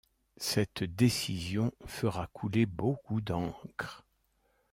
Cette 0.39 0.83
décision 0.83 1.71
fera 1.85 2.25
couler 2.25 2.65
beaucoup 2.65 3.21
d'encre. 3.21 4.03